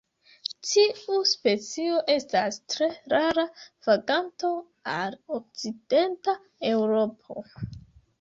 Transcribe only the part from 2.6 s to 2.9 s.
tre